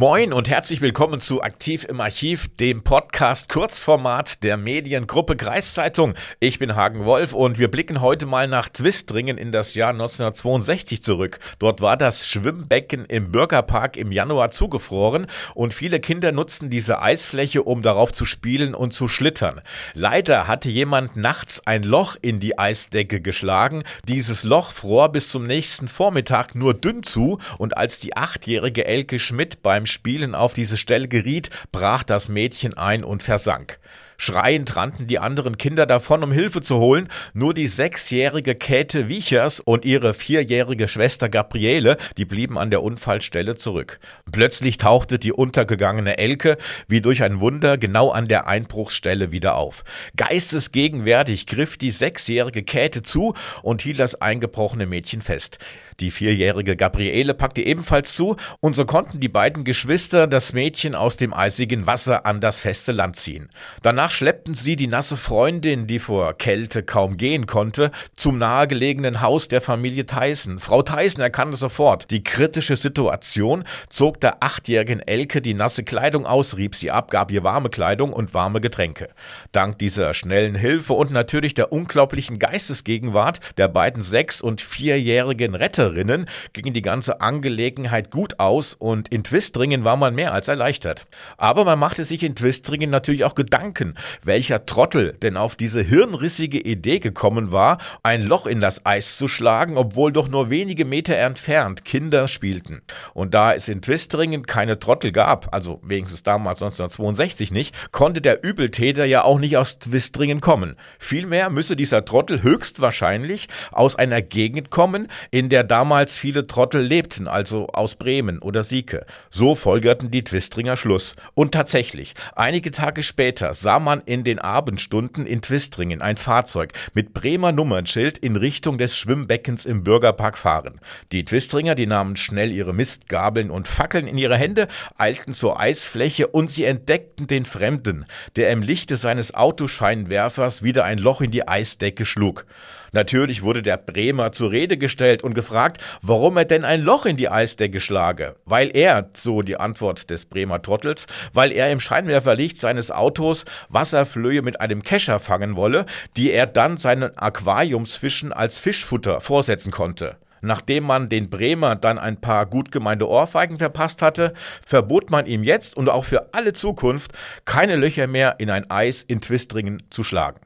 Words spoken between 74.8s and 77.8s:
Elke die nasse Kleidung aus, rieb sie ab, gab ihr warme